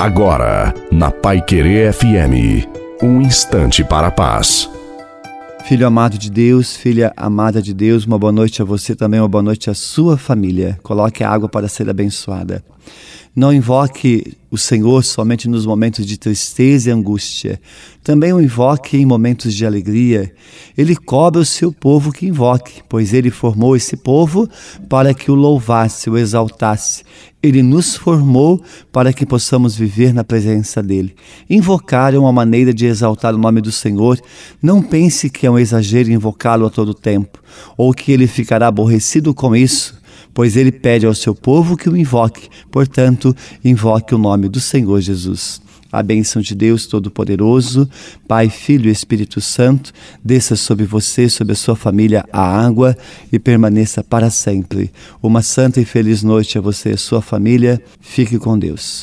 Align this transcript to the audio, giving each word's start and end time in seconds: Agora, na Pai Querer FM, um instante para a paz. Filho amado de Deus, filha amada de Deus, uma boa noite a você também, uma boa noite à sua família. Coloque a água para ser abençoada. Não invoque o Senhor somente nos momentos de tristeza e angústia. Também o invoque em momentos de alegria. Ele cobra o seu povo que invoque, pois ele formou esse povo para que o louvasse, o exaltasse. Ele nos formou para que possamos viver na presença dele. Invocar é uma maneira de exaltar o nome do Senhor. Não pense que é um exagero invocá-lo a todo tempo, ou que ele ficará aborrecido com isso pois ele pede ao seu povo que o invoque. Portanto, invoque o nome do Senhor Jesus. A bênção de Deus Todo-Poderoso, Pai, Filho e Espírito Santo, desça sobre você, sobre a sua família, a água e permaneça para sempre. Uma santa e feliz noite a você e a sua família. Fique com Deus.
Agora, 0.00 0.72
na 0.90 1.10
Pai 1.10 1.42
Querer 1.42 1.92
FM, 1.92 2.66
um 3.02 3.20
instante 3.20 3.84
para 3.84 4.06
a 4.06 4.10
paz. 4.10 4.66
Filho 5.66 5.86
amado 5.86 6.16
de 6.16 6.30
Deus, 6.30 6.74
filha 6.74 7.12
amada 7.14 7.60
de 7.60 7.74
Deus, 7.74 8.06
uma 8.06 8.18
boa 8.18 8.32
noite 8.32 8.62
a 8.62 8.64
você 8.64 8.96
também, 8.96 9.20
uma 9.20 9.28
boa 9.28 9.42
noite 9.42 9.68
à 9.68 9.74
sua 9.74 10.16
família. 10.16 10.78
Coloque 10.82 11.22
a 11.22 11.28
água 11.28 11.50
para 11.50 11.68
ser 11.68 11.90
abençoada. 11.90 12.64
Não 13.36 13.52
invoque 13.52 14.36
o 14.50 14.58
Senhor 14.58 15.04
somente 15.04 15.48
nos 15.48 15.64
momentos 15.64 16.04
de 16.04 16.18
tristeza 16.18 16.88
e 16.88 16.92
angústia. 16.92 17.60
Também 18.02 18.32
o 18.32 18.40
invoque 18.40 18.96
em 18.96 19.06
momentos 19.06 19.54
de 19.54 19.64
alegria. 19.64 20.32
Ele 20.76 20.96
cobra 20.96 21.40
o 21.40 21.44
seu 21.44 21.70
povo 21.70 22.10
que 22.10 22.26
invoque, 22.26 22.82
pois 22.88 23.12
ele 23.12 23.30
formou 23.30 23.76
esse 23.76 23.96
povo 23.96 24.48
para 24.88 25.14
que 25.14 25.30
o 25.30 25.34
louvasse, 25.34 26.10
o 26.10 26.18
exaltasse. 26.18 27.04
Ele 27.42 27.62
nos 27.62 27.96
formou 27.96 28.62
para 28.92 29.12
que 29.12 29.24
possamos 29.24 29.76
viver 29.76 30.12
na 30.12 30.22
presença 30.22 30.82
dele. 30.82 31.14
Invocar 31.48 32.14
é 32.14 32.18
uma 32.18 32.32
maneira 32.32 32.72
de 32.74 32.86
exaltar 32.86 33.34
o 33.34 33.38
nome 33.38 33.60
do 33.60 33.72
Senhor. 33.72 34.20
Não 34.62 34.82
pense 34.82 35.30
que 35.30 35.46
é 35.46 35.50
um 35.50 35.58
exagero 35.58 36.10
invocá-lo 36.10 36.66
a 36.66 36.70
todo 36.70 36.92
tempo, 36.92 37.38
ou 37.76 37.94
que 37.94 38.12
ele 38.12 38.26
ficará 38.26 38.66
aborrecido 38.66 39.34
com 39.34 39.56
isso 39.56 39.98
pois 40.32 40.56
ele 40.56 40.70
pede 40.70 41.06
ao 41.06 41.14
seu 41.14 41.34
povo 41.34 41.76
que 41.76 41.88
o 41.88 41.96
invoque. 41.96 42.48
Portanto, 42.70 43.34
invoque 43.64 44.14
o 44.14 44.18
nome 44.18 44.48
do 44.48 44.60
Senhor 44.60 45.00
Jesus. 45.00 45.60
A 45.92 46.02
bênção 46.02 46.40
de 46.40 46.54
Deus 46.54 46.86
Todo-Poderoso, 46.86 47.88
Pai, 48.28 48.48
Filho 48.48 48.88
e 48.88 48.92
Espírito 48.92 49.40
Santo, 49.40 49.92
desça 50.24 50.56
sobre 50.56 50.84
você, 50.84 51.28
sobre 51.28 51.52
a 51.52 51.56
sua 51.56 51.76
família, 51.76 52.24
a 52.32 52.42
água 52.42 52.96
e 53.32 53.38
permaneça 53.38 54.02
para 54.02 54.30
sempre. 54.30 54.90
Uma 55.22 55.42
santa 55.42 55.80
e 55.80 55.84
feliz 55.84 56.22
noite 56.22 56.58
a 56.58 56.60
você 56.60 56.90
e 56.90 56.94
a 56.94 56.98
sua 56.98 57.20
família. 57.20 57.82
Fique 58.00 58.38
com 58.38 58.58
Deus. 58.58 58.98